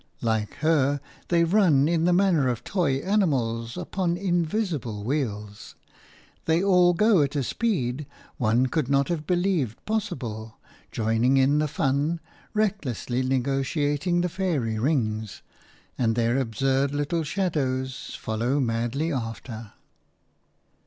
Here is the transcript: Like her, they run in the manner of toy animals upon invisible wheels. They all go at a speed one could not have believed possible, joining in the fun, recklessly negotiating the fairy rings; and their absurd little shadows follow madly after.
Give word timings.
Like 0.23 0.55
her, 0.65 0.99
they 1.27 1.43
run 1.43 1.87
in 1.87 2.05
the 2.05 2.11
manner 2.11 2.47
of 2.47 2.63
toy 2.63 2.95
animals 3.01 3.77
upon 3.77 4.17
invisible 4.17 5.03
wheels. 5.03 5.75
They 6.45 6.63
all 6.63 6.93
go 6.93 7.21
at 7.21 7.35
a 7.35 7.43
speed 7.43 8.07
one 8.37 8.65
could 8.65 8.89
not 8.89 9.09
have 9.09 9.27
believed 9.27 9.85
possible, 9.85 10.57
joining 10.91 11.37
in 11.37 11.59
the 11.59 11.67
fun, 11.67 12.19
recklessly 12.55 13.21
negotiating 13.21 14.21
the 14.21 14.29
fairy 14.29 14.79
rings; 14.79 15.43
and 15.99 16.15
their 16.15 16.39
absurd 16.39 16.95
little 16.95 17.21
shadows 17.23 18.17
follow 18.19 18.59
madly 18.59 19.13
after. 19.13 19.73